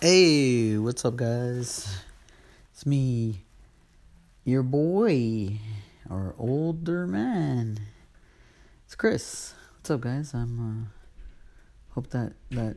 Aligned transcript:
Hey, 0.00 0.78
what's 0.78 1.04
up, 1.04 1.16
guys? 1.16 2.04
It's 2.72 2.86
me, 2.86 3.40
your 4.44 4.62
boy, 4.62 5.58
or 6.08 6.36
older 6.38 7.04
man. 7.04 7.80
It's 8.86 8.94
Chris. 8.94 9.54
What's 9.74 9.90
up, 9.90 10.02
guys? 10.02 10.34
I'm 10.34 10.60
uh, 10.60 11.94
hope 11.94 12.10
that 12.10 12.34
that 12.52 12.76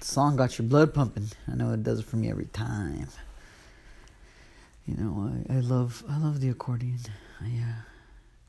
song 0.00 0.36
got 0.36 0.58
your 0.58 0.68
blood 0.68 0.92
pumping. 0.92 1.30
I 1.50 1.54
know 1.54 1.72
it 1.72 1.82
does 1.82 2.00
it 2.00 2.04
for 2.04 2.16
me 2.16 2.28
every 2.28 2.52
time. 2.52 3.08
You 4.84 4.98
know, 4.98 5.32
I, 5.48 5.54
I 5.54 5.60
love 5.60 6.04
I 6.06 6.18
love 6.18 6.42
the 6.42 6.50
accordion. 6.50 6.98
Yeah, 7.42 7.62
uh, 7.62 7.82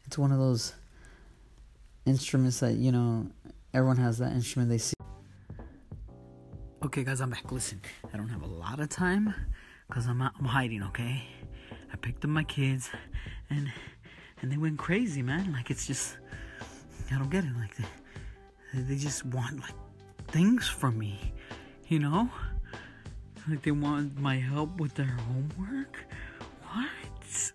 it's 0.08 0.18
one 0.18 0.34
of 0.34 0.40
those 0.40 0.74
instruments 2.06 2.60
that 2.60 2.74
you 2.74 2.92
know 2.92 3.28
everyone 3.74 3.96
has 3.96 4.18
that 4.18 4.34
instrument 4.34 4.70
they 4.70 4.78
see. 4.78 4.94
Okay, 6.84 7.04
guys, 7.04 7.22
I'm 7.22 7.30
back. 7.30 7.52
Listen, 7.52 7.80
I 8.12 8.18
don't 8.18 8.30
have 8.30 8.42
a 8.42 8.48
lot 8.48 8.80
of 8.80 8.90
time 8.90 9.36
because 9.88 10.08
I'm 10.08 10.20
I'm 10.20 10.46
hiding. 10.46 10.82
Okay, 10.82 11.22
I 11.94 11.96
picked 11.98 12.24
up 12.26 12.32
my 12.32 12.44
kids, 12.44 12.90
and 13.52 13.72
and 14.42 14.52
they 14.52 14.58
went 14.58 14.80
crazy, 14.80 15.22
man. 15.22 15.54
Like 15.54 15.70
it's 15.70 15.86
just 15.86 16.18
I 17.14 17.20
don't 17.20 17.30
get 17.30 17.44
it. 17.44 17.56
Like 17.56 17.76
they 17.78 18.82
they 18.82 18.96
just 18.96 19.24
want 19.26 19.60
like 19.60 19.76
things 20.30 20.68
from 20.68 20.98
me, 20.98 21.34
you 21.88 22.00
know. 22.00 22.28
Like 23.48 23.62
they 23.62 23.72
want 23.72 24.20
my 24.20 24.38
help 24.38 24.80
with 24.80 24.96
their 24.96 25.06
homework. 25.28 26.00
What? 26.74 27.54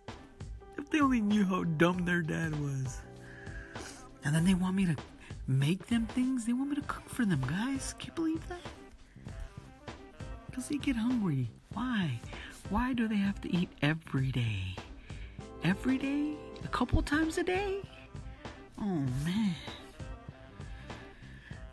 If 0.78 0.88
they 0.90 1.00
only 1.00 1.20
knew 1.20 1.44
how 1.44 1.64
dumb 1.64 2.04
their 2.04 2.22
dad 2.22 2.54
was. 2.60 3.00
And 4.22 4.32
then 4.32 4.44
they 4.44 4.54
want 4.54 4.76
me 4.76 4.86
to 4.86 4.96
make 5.48 5.88
them 5.88 6.06
things. 6.06 6.46
They 6.46 6.52
want 6.52 6.70
me 6.70 6.76
to 6.76 6.82
cook 6.82 7.08
for 7.08 7.24
them, 7.24 7.40
guys. 7.48 7.92
Can 7.98 8.06
you 8.06 8.12
believe 8.14 8.48
that? 8.48 8.60
Because 10.56 10.70
he 10.70 10.78
get 10.78 10.96
hungry. 10.96 11.50
Why? 11.74 12.18
Why 12.70 12.94
do 12.94 13.06
they 13.08 13.16
have 13.16 13.38
to 13.42 13.54
eat 13.54 13.68
every 13.82 14.32
day? 14.32 14.74
Every 15.62 15.98
day? 15.98 16.32
A 16.64 16.68
couple 16.68 17.02
times 17.02 17.36
a 17.36 17.42
day? 17.42 17.82
Oh, 18.80 19.04
man. 19.22 19.54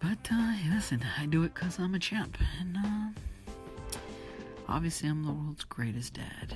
But, 0.01 0.17
uh, 0.29 0.55
listen, 0.69 1.01
I 1.17 1.27
do 1.27 1.43
it 1.43 1.53
because 1.53 1.79
I'm 1.79 1.95
a 1.95 1.99
champ. 1.99 2.37
And, 2.59 2.75
uh, 2.75 3.99
obviously, 4.67 5.07
I'm 5.07 5.23
the 5.23 5.31
world's 5.31 5.63
greatest 5.63 6.15
dad. 6.15 6.53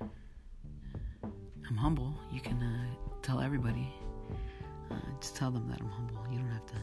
I'm 0.00 1.76
humble. 1.76 2.14
You 2.32 2.40
can 2.40 2.62
uh, 2.62 2.84
tell 3.20 3.40
everybody. 3.40 3.92
Uh, 4.92 4.94
just 5.20 5.34
tell 5.34 5.50
them 5.50 5.68
that 5.70 5.80
I'm 5.80 5.90
humble. 5.90 6.24
You 6.30 6.38
don't 6.38 6.52
have 6.52 6.66
to 6.66 6.74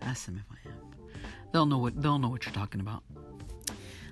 ask 0.00 0.24
them 0.24 0.42
if 0.42 0.50
I 0.50 0.70
am. 0.70 1.20
They'll 1.52 1.66
know 1.66 1.78
what 1.78 2.00
they'll 2.00 2.18
know 2.18 2.28
what 2.28 2.46
you're 2.46 2.54
talking 2.54 2.80
about. 2.80 3.02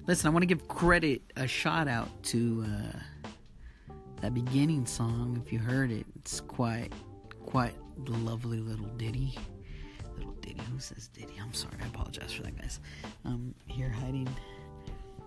Listen, 0.06 0.26
I 0.26 0.30
want 0.30 0.42
to 0.42 0.46
give 0.46 0.68
credit, 0.68 1.22
a 1.36 1.46
shout 1.46 1.88
out 1.88 2.10
to 2.24 2.66
uh, 2.68 3.94
that 4.20 4.34
beginning 4.34 4.84
song. 4.84 5.42
If 5.42 5.50
you 5.50 5.58
heard 5.58 5.90
it, 5.90 6.04
it's 6.16 6.40
quite 6.40 6.92
quite 7.46 7.72
lovely 8.06 8.58
little 8.58 8.84
ditty. 8.98 9.34
Little 10.18 10.34
ditty. 10.42 10.60
Who 10.70 10.78
says 10.78 11.08
ditty? 11.08 11.32
I'm 11.40 11.54
sorry. 11.54 11.76
I 11.82 11.86
apologize 11.86 12.32
for 12.34 12.42
that, 12.42 12.54
guys. 12.58 12.80
I'm 13.24 13.54
here 13.66 13.88
hiding 13.88 14.28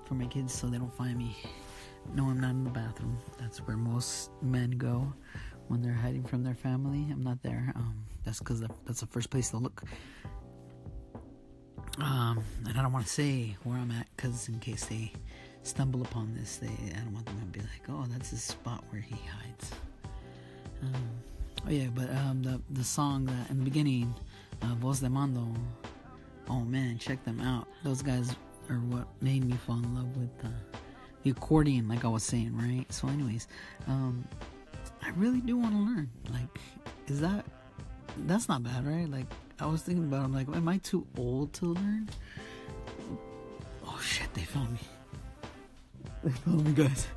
from 0.06 0.20
my 0.20 0.28
kids 0.28 0.54
so 0.54 0.68
they 0.68 0.78
don't 0.78 0.94
find 0.94 1.18
me. 1.18 1.36
No, 2.14 2.26
I'm 2.26 2.40
not 2.40 2.52
in 2.52 2.64
the 2.64 2.70
bathroom. 2.70 3.18
That's 3.40 3.58
where 3.60 3.78
most 3.78 4.30
men 4.44 4.70
go 4.72 5.12
when 5.70 5.82
they're 5.82 5.92
hiding 5.92 6.24
from 6.24 6.44
their 6.44 6.54
family. 6.54 7.08
I'm 7.12 7.24
not 7.24 7.42
there. 7.42 7.74
Um, 7.76 8.06
that's 8.24 8.40
because 8.40 8.64
that's 8.86 9.00
the 9.00 9.08
first 9.08 9.32
place 9.32 9.50
they'll 9.50 9.60
look. 9.60 9.82
Um, 12.28 12.44
and 12.66 12.78
I 12.78 12.82
don't 12.82 12.92
want 12.92 13.06
to 13.06 13.12
say 13.12 13.56
where 13.64 13.78
I'm 13.78 13.92
at 13.92 14.08
because 14.16 14.50
in 14.50 14.60
case 14.60 14.86
they 14.86 15.14
stumble 15.64 16.02
upon 16.02 16.34
this, 16.36 16.58
they 16.58 16.68
I 16.68 17.00
don't 17.00 17.14
want 17.14 17.26
them 17.26 17.40
to 17.40 17.46
be 17.46 17.60
like, 17.60 17.84
oh, 17.90 18.06
that's 18.10 18.32
the 18.32 18.38
spot 18.38 18.84
where 18.90 19.02
he 19.02 19.16
hides. 19.16 19.72
Um, 20.84 21.10
oh 21.66 21.70
yeah, 21.70 21.88
but 21.96 22.10
um, 22.10 22.44
the 22.44 22.62
the 22.72 22.84
song 22.84 23.26
that 23.26 23.50
in 23.50 23.60
the 23.60 23.64
beginning, 23.64 24.14
uh, 24.62 24.76
Voz 24.76 25.00
de 25.00 25.10
Mando. 25.10 25.54
Oh 26.50 26.62
man, 26.62 26.98
check 26.98 27.24
them 27.24 27.40
out. 27.40 27.68
Those 27.84 28.02
guys 28.02 28.36
are 28.70 28.76
what 28.76 29.08
made 29.22 29.46
me 29.46 29.56
fall 29.66 29.78
in 29.78 29.96
love 29.96 30.16
with 30.18 30.30
the 30.40 31.30
accordion, 31.30 31.88
like 31.88 32.06
I 32.06 32.08
was 32.08 32.24
saying, 32.24 32.56
right? 32.58 32.86
So, 32.92 33.08
anyways, 33.08 33.48
um, 33.88 34.28
I 35.02 35.10
really 35.12 35.42
do 35.42 35.58
want 35.58 35.74
to 35.74 35.80
learn. 35.80 36.10
Like, 36.30 36.60
is 37.08 37.20
that 37.22 37.46
that's 38.26 38.48
not 38.48 38.64
bad, 38.64 38.86
right? 38.86 39.10
Like, 39.10 39.26
I 39.60 39.66
was 39.66 39.82
thinking 39.82 40.06
about, 40.06 40.26
I'm 40.26 40.34
like, 40.34 40.48
am 40.48 40.68
I 40.68 40.78
too 40.78 41.06
old 41.18 41.54
to 41.54 41.66
learn? 41.68 42.10
Oh 43.86 44.00
shit, 44.02 44.34
they 44.34 44.44
found 44.44 44.74
me. 44.74 44.80
They 46.24 46.32
found 46.32 46.66
me, 46.66 46.72
guys. 46.74 47.08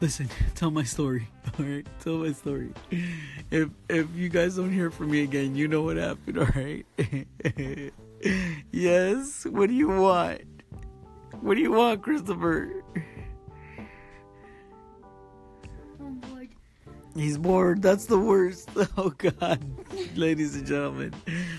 Listen, 0.00 0.28
tell 0.54 0.70
my 0.70 0.84
story. 0.84 1.28
All 1.58 1.64
right, 1.64 1.86
tell 2.00 2.18
my 2.18 2.32
story. 2.32 2.70
If 3.50 3.68
if 3.88 4.06
you 4.14 4.28
guys 4.28 4.56
don't 4.56 4.72
hear 4.72 4.90
from 4.90 5.10
me 5.10 5.22
again, 5.22 5.54
you 5.54 5.68
know 5.68 5.82
what 5.82 5.96
happened. 5.96 6.38
All 6.38 6.46
right. 6.46 6.86
yes. 8.70 9.44
What 9.44 9.68
do 9.68 9.74
you 9.74 9.88
want? 9.88 10.42
What 11.40 11.54
do 11.54 11.60
you 11.60 11.72
want, 11.72 12.02
Christopher? 12.02 12.82
He's 17.20 17.36
bored. 17.36 17.82
That's 17.82 18.06
the 18.06 18.18
worst. 18.18 18.70
Oh 18.96 19.10
God, 19.10 19.62
ladies 20.16 20.56
and 20.56 20.66
gentlemen, 20.66 21.14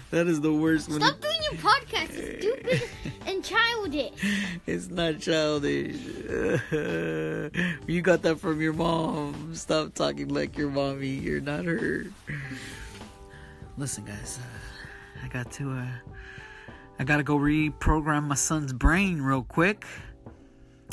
that 0.09 0.27
is 0.27 0.41
the 0.41 0.51
worst. 0.51 0.89
One. 0.89 1.01
Stop 1.01 1.21
doing 1.21 1.37
your 1.43 1.53
podcast. 1.53 2.09
It's 2.11 2.45
stupid 2.45 2.89
and 3.25 3.43
childish. 3.43 4.11
It's 4.67 4.89
not 4.89 5.19
childish. 5.19 5.95
you 7.87 8.01
got 8.01 8.21
that 8.23 8.39
from 8.39 8.59
your 8.61 8.73
mom. 8.73 9.53
Stop 9.55 9.93
talking 9.93 10.29
like 10.29 10.57
your 10.57 10.69
mommy. 10.69 11.07
You're 11.07 11.41
not 11.41 11.65
her. 11.65 12.05
Listen, 13.77 14.05
guys, 14.05 14.39
I 15.23 15.27
got 15.27 15.51
to. 15.53 15.71
Uh, 15.71 15.87
I 16.99 17.03
gotta 17.03 17.23
go 17.23 17.37
reprogram 17.37 18.23
my 18.23 18.35
son's 18.35 18.73
brain 18.73 19.21
real 19.21 19.43
quick. 19.43 19.85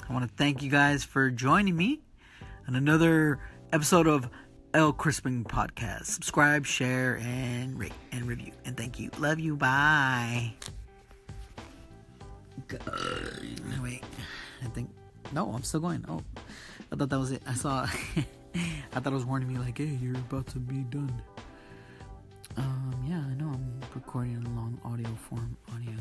I 0.08 0.12
want 0.12 0.28
to 0.28 0.34
thank 0.36 0.62
you 0.62 0.70
guys 0.70 1.04
for 1.04 1.30
joining 1.30 1.76
me 1.76 2.00
on 2.66 2.74
another 2.74 3.40
episode 3.72 4.06
of 4.06 4.30
El 4.74 4.92
Crispin 4.92 5.44
Podcast. 5.44 6.04
Subscribe, 6.06 6.66
share, 6.66 7.16
and 7.22 7.78
rate 7.78 7.92
and 8.12 8.26
review. 8.26 8.52
And 8.66 8.76
thank 8.76 9.00
you. 9.00 9.10
Love 9.18 9.40
you. 9.40 9.56
Bye. 9.56 10.52
Wait. 13.82 14.04
I 14.62 14.66
think. 14.74 14.90
No, 15.32 15.50
I'm 15.52 15.62
still 15.62 15.80
going. 15.80 16.04
Oh. 16.06 16.22
I 16.92 16.96
thought 16.96 17.08
that 17.08 17.18
was 17.18 17.32
it. 17.32 17.42
I 17.46 17.54
saw. 17.54 17.86
I 18.92 19.00
thought 19.00 19.12
it 19.12 19.16
was 19.16 19.24
warning 19.24 19.48
me, 19.48 19.58
like, 19.58 19.78
hey, 19.78 19.98
you're 20.02 20.16
about 20.16 20.46
to 20.48 20.58
be 20.58 20.82
done. 20.90 21.22
Um, 22.56 23.04
yeah, 23.08 23.20
I 23.20 23.34
know. 23.42 23.48
I'm 23.48 23.80
recording 23.94 24.34
in 24.34 24.56
long 24.56 24.78
audio 24.84 25.08
form. 25.30 25.56
Audio 25.72 25.94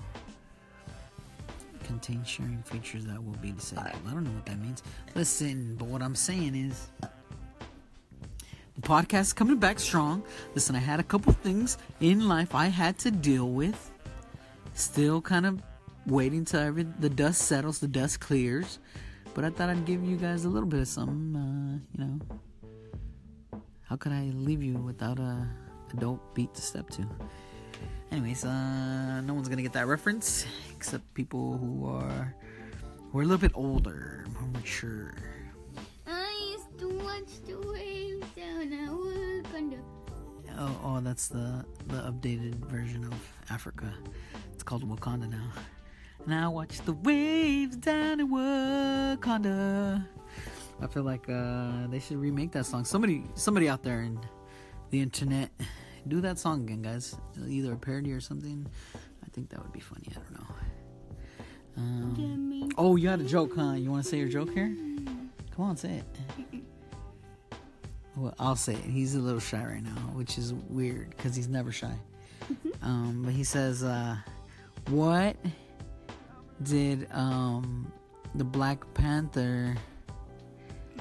contains 1.86 2.28
sharing 2.28 2.62
features 2.64 3.06
that 3.06 3.24
will 3.24 3.38
be 3.38 3.54
disabled. 3.54 4.02
I 4.08 4.12
don't 4.12 4.26
know 4.26 4.32
what 4.32 4.46
that 4.46 4.60
means. 4.60 4.84
Listen, 5.16 5.76
but 5.78 5.88
what 5.88 6.02
I'm 6.02 6.16
saying 6.16 6.54
is 6.54 6.90
podcast 8.88 9.36
coming 9.36 9.58
back 9.58 9.80
strong. 9.80 10.24
Listen, 10.56 10.74
I 10.74 10.80
had 10.80 11.02
a 11.02 11.04
couple 11.04 11.34
things 11.34 11.78
in 12.00 12.30
life 12.30 12.56
I 12.56 12.68
had 12.68 12.98
to 13.00 13.12
deal 13.12 13.50
with. 13.50 13.92
Still 14.76 15.20
kind 15.20 15.46
of 15.46 15.62
waiting 16.06 16.46
till 16.46 16.62
every 16.62 16.84
the 16.84 17.10
dust 17.10 17.42
settles, 17.42 17.80
the 17.80 17.90
dust 17.90 18.22
clears. 18.22 18.80
But 19.34 19.44
I 19.44 19.50
thought 19.50 19.70
I'd 19.70 19.84
give 19.84 20.06
you 20.06 20.16
guys 20.16 20.46
a 20.46 20.50
little 20.50 20.70
bit 20.70 20.80
of 20.80 20.88
something. 20.88 21.36
Uh, 21.36 21.80
you 21.92 22.06
know, 22.06 23.60
how 23.84 23.98
could 23.98 24.14
I 24.14 24.32
leave 24.34 24.64
you 24.64 24.76
without 24.78 25.20
a 25.20 25.46
adult 25.92 26.34
beat 26.34 26.54
to 26.56 26.62
step 26.62 26.90
to? 26.92 27.06
Anyways, 28.10 28.46
uh, 28.46 29.20
no 29.20 29.34
one's 29.34 29.50
gonna 29.50 29.64
get 29.64 29.74
that 29.74 29.88
reference 29.88 30.46
except 30.74 31.04
people 31.14 31.58
who 31.58 31.86
are 31.90 32.34
who 33.12 33.20
are 33.20 33.24
a 33.24 33.26
little 33.26 33.38
bit 33.38 33.52
older, 33.54 34.26
more 34.32 34.48
mature. 34.54 35.14
Oh, 40.60 40.80
oh, 40.84 41.00
that's 41.02 41.28
the 41.28 41.64
the 41.88 41.98
updated 41.98 42.56
version 42.66 43.04
of 43.06 43.14
Africa. 43.50 43.94
It's 44.54 44.64
called 44.64 44.88
Wakanda 44.90 45.30
now. 45.30 45.52
Now 46.26 46.52
watch 46.52 46.82
the 46.82 46.94
waves 46.94 47.76
down 47.78 48.20
in 48.20 48.30
Wakanda. 48.30 50.06
I 50.82 50.88
feel 50.88 51.04
like 51.04 51.30
uh, 51.30 51.88
they 51.88 52.00
should 52.00 52.18
remake 52.18 52.52
that 52.52 52.66
song. 52.66 52.86
Somebody, 52.86 53.24
somebody 53.36 53.70
out 53.70 53.84
there 53.84 54.02
in 54.02 54.20
the 54.90 55.02
internet, 55.02 55.50
do 56.08 56.22
that 56.22 56.38
song 56.38 56.64
again, 56.64 56.82
guys. 56.82 57.16
Either 57.48 57.74
a 57.74 57.78
parody 57.78 58.12
or 58.12 58.20
something. 58.20 58.68
I 59.24 59.30
think 59.32 59.50
that 59.50 59.62
would 59.62 59.74
be 59.74 59.80
funny. 59.80 60.08
I 60.12 60.14
don't 60.16 60.32
know. 60.40 60.56
Um, 61.78 62.70
oh, 62.78 62.96
you 62.96 63.08
had 63.10 63.22
a 63.22 63.24
joke, 63.26 63.54
huh? 63.56 63.74
You 63.74 63.92
want 63.92 64.04
to 64.04 64.10
say 64.10 64.18
your 64.18 64.30
joke 64.30 64.52
here? 64.52 64.76
Come 65.56 65.66
on, 65.66 65.78
say 65.78 66.02
it. 66.02 66.64
Well, 68.18 68.34
I'll 68.40 68.56
say 68.56 68.74
it. 68.74 68.80
He's 68.82 69.14
a 69.14 69.20
little 69.20 69.40
shy 69.40 69.64
right 69.64 69.84
now, 69.84 70.02
which 70.16 70.40
is 70.40 70.52
weird 70.52 71.12
because 71.12 71.36
he's 71.36 71.48
never 71.48 71.72
shy. 71.72 71.94
Um, 72.82 73.22
but 73.24 73.34
he 73.34 73.44
says, 73.44 73.84
uh, 73.84 74.18
"What 74.90 75.36
did 76.64 77.08
um 77.12 77.92
the 78.34 78.44
Black 78.44 78.92
Panther 78.96 79.76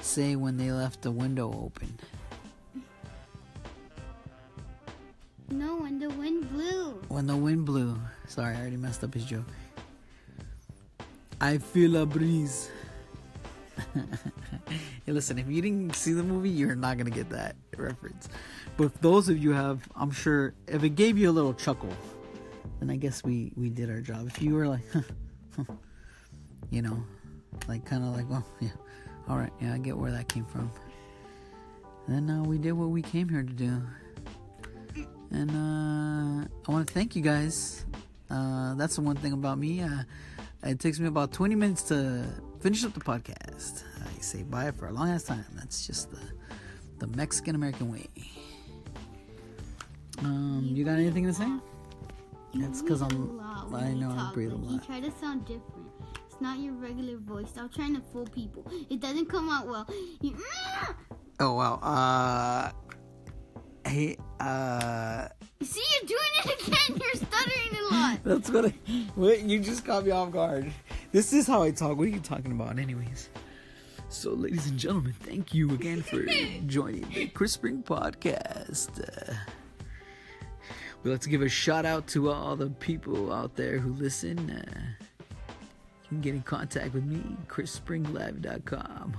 say 0.02 0.36
when 0.36 0.58
they 0.58 0.72
left 0.72 1.02
the 1.02 1.10
window 1.10 1.48
open? 1.52 1.98
No, 5.48 5.76
when 5.76 5.98
the 5.98 6.10
wind 6.10 6.50
blew. 6.50 7.00
When 7.08 7.26
the 7.26 7.36
wind 7.36 7.64
blew. 7.64 7.98
Sorry, 8.26 8.54
I 8.54 8.60
already 8.60 8.76
messed 8.76 9.04
up 9.04 9.14
his 9.14 9.24
joke. 9.24 9.46
I 11.40 11.58
feel 11.58 11.96
a 11.96 12.04
breeze. 12.04 12.68
hey, 15.06 15.12
listen, 15.12 15.38
if 15.38 15.48
you 15.48 15.62
didn't 15.62 15.94
see 15.94 16.12
the 16.12 16.22
movie, 16.22 16.50
you're 16.50 16.74
not 16.74 16.98
gonna 16.98 17.10
get 17.10 17.30
that 17.30 17.56
reference. 17.76 18.28
But 18.76 19.00
those 19.00 19.28
of 19.28 19.38
you 19.38 19.52
have, 19.52 19.88
I'm 19.94 20.10
sure 20.10 20.52
if 20.66 20.82
it 20.82 20.90
gave 20.90 21.16
you 21.16 21.30
a 21.30 21.32
little 21.32 21.54
chuckle, 21.54 21.92
then 22.80 22.90
I 22.90 22.96
guess 22.96 23.22
we 23.24 23.52
we 23.56 23.70
did 23.70 23.88
our 23.88 24.00
job. 24.00 24.26
If 24.26 24.42
you 24.42 24.54
were 24.54 24.66
like, 24.66 24.82
you 26.70 26.82
know, 26.82 27.02
like 27.68 27.84
kind 27.84 28.04
of 28.04 28.14
like, 28.16 28.28
well, 28.28 28.44
yeah, 28.60 28.70
all 29.28 29.38
right, 29.38 29.52
yeah, 29.60 29.74
I 29.74 29.78
get 29.78 29.96
where 29.96 30.10
that 30.10 30.28
came 30.28 30.44
from. 30.44 30.70
Then 32.08 32.28
uh, 32.28 32.42
we 32.42 32.58
did 32.58 32.72
what 32.72 32.90
we 32.90 33.02
came 33.02 33.28
here 33.28 33.42
to 33.42 33.52
do. 33.52 33.82
And 35.30 35.50
uh, 35.50 36.46
I 36.68 36.72
want 36.72 36.86
to 36.86 36.94
thank 36.94 37.16
you 37.16 37.22
guys. 37.22 37.84
Uh, 38.30 38.74
that's 38.74 38.96
the 38.96 39.02
one 39.02 39.16
thing 39.16 39.32
about 39.32 39.58
me. 39.58 39.82
Uh, 40.64 40.70
it 40.70 40.80
takes 40.80 40.98
me 40.98 41.06
about 41.08 41.32
20 41.32 41.54
minutes 41.54 41.82
to 41.84 42.24
finish 42.60 42.84
up 42.84 42.94
the 42.94 43.00
podcast. 43.00 43.82
I 44.04 44.20
say 44.20 44.42
bye 44.42 44.70
for 44.70 44.86
a 44.86 44.92
long 44.92 45.10
ass 45.10 45.24
time. 45.24 45.44
That's 45.54 45.86
just 45.86 46.10
the 46.10 46.20
the 46.98 47.06
Mexican 47.08 47.54
American 47.54 47.92
way. 47.92 48.06
Um, 50.20 50.70
you 50.72 50.84
got 50.84 50.98
anything 50.98 51.26
to 51.26 51.32
say? 51.34 51.48
It's 52.54 52.80
because 52.80 53.02
I'm. 53.02 53.38
I 53.74 53.92
know 53.92 54.10
I 54.10 54.30
breathe 54.32 54.52
a 54.52 54.56
lot. 54.56 54.72
You 54.72 54.80
try 54.80 55.00
to 55.00 55.10
sound 55.20 55.44
different. 55.44 55.90
It's 56.26 56.40
not 56.40 56.58
your 56.58 56.72
regular 56.74 57.18
voice. 57.18 57.50
Stop 57.50 57.72
trying 57.74 57.94
to 57.94 58.00
fool 58.12 58.26
people. 58.26 58.64
It 58.88 59.00
doesn't 59.00 59.26
come 59.26 59.50
out 59.50 59.66
well. 59.66 59.86
You, 60.22 60.36
Oh 61.38 61.54
wow. 61.54 61.74
Uh, 61.82 62.70
hey. 63.88 64.16
Uh, 64.40 65.28
see, 65.62 65.82
you're 65.92 66.08
doing 66.08 66.34
it 66.36 66.66
again. 66.66 66.98
You're 66.98 67.14
stuttering 67.14 67.76
a 67.78 67.94
lot. 67.94 68.14
That's 68.26 68.50
what 68.50 68.66
I. 68.66 68.74
Wait, 69.14 69.44
you 69.44 69.60
just 69.60 69.84
caught 69.84 70.04
me 70.04 70.10
off 70.10 70.32
guard. 70.32 70.72
This 71.12 71.32
is 71.32 71.46
how 71.46 71.62
I 71.62 71.70
talk. 71.70 71.96
What 71.96 72.08
are 72.08 72.10
you 72.10 72.18
talking 72.20 72.50
about, 72.50 72.78
anyways? 72.78 73.30
So, 74.08 74.30
ladies 74.32 74.66
and 74.66 74.78
gentlemen, 74.78 75.14
thank 75.20 75.54
you 75.54 75.70
again 75.70 76.02
for 76.02 76.24
joining 76.66 77.08
the 77.10 77.28
Chris 77.28 77.52
Spring 77.52 77.84
podcast. 77.86 79.00
Uh, 79.00 79.34
we'd 81.02 81.12
like 81.12 81.20
to 81.20 81.28
give 81.28 81.42
a 81.42 81.48
shout 81.48 81.86
out 81.86 82.08
to 82.08 82.30
all 82.30 82.56
the 82.56 82.70
people 82.70 83.32
out 83.32 83.54
there 83.54 83.78
who 83.78 83.92
listen. 83.92 84.50
Uh, 84.50 85.04
you 85.30 86.08
can 86.08 86.20
get 86.20 86.34
in 86.34 86.42
contact 86.42 86.94
with 86.94 87.04
me, 87.04 87.22
chrisspringlive.com, 87.46 89.16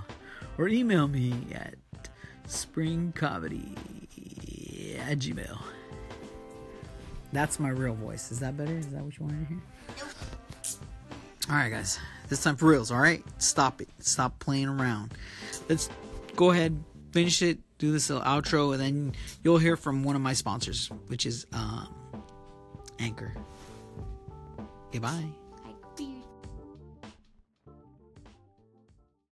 or 0.58 0.68
email 0.68 1.08
me 1.08 1.34
at 1.54 1.74
springcomedy 2.46 3.74
at 4.98 5.18
gmail. 5.18 5.58
That's 7.32 7.60
my 7.60 7.68
real 7.68 7.94
voice. 7.94 8.32
Is 8.32 8.40
that 8.40 8.56
better? 8.56 8.76
Is 8.76 8.88
that 8.88 9.04
what 9.04 9.18
you 9.18 9.24
wanted 9.26 9.40
to 9.40 9.54
hear? 9.54 9.62
All 11.50 11.56
right, 11.56 11.70
guys. 11.70 11.98
This 12.28 12.42
time 12.42 12.56
for 12.56 12.66
reals. 12.66 12.90
All 12.90 13.00
right, 13.00 13.24
stop 13.38 13.80
it. 13.80 13.88
Stop 14.00 14.38
playing 14.38 14.68
around. 14.68 15.14
Let's 15.68 15.88
go 16.36 16.50
ahead, 16.50 16.82
finish 17.12 17.40
it, 17.42 17.58
do 17.78 17.90
this 17.90 18.10
little 18.10 18.24
outro, 18.24 18.72
and 18.72 18.80
then 18.80 19.14
you'll 19.42 19.58
hear 19.58 19.76
from 19.76 20.04
one 20.04 20.14
of 20.14 20.22
my 20.22 20.34
sponsors, 20.34 20.90
which 21.06 21.24
is 21.24 21.46
um, 21.52 21.94
Anchor. 22.98 23.34
Goodbye. 24.92 25.28